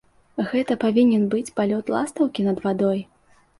Гэта 0.53 0.77
павінен 0.83 1.27
быць 1.35 1.53
палёт 1.61 1.93
ластаўкі 1.97 2.49
над 2.51 2.67
вадой. 2.67 3.07